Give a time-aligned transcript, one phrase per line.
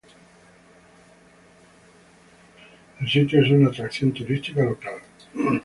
[2.99, 4.95] El sitio es una atracción turística local.